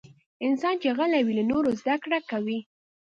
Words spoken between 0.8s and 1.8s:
چې غلی وي، له نورو